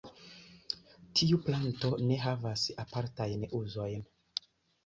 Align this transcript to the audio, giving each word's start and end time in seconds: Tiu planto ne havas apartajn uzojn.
Tiu 1.19 1.39
planto 1.49 1.91
ne 2.07 2.17
havas 2.25 2.65
apartajn 2.85 3.47
uzojn. 3.63 4.05